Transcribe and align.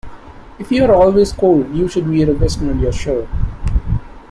If 0.57 0.71
you 0.71 0.83
are 0.85 0.95
always 0.95 1.31
cold, 1.31 1.75
you 1.75 1.87
should 1.87 2.09
wear 2.09 2.27
a 2.27 2.33
vest 2.33 2.59
under 2.59 2.73
your 2.73 2.91
shirt 2.91 3.27